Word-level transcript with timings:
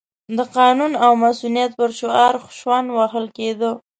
د 0.37 0.39
قانون 0.57 0.93
او 1.05 1.11
مصونیت 1.23 1.71
پر 1.79 1.89
شعار 1.99 2.33
شخوند 2.57 2.87
وهل 2.97 3.25
کېده. 3.37 3.71